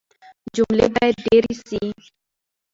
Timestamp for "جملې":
0.55-0.87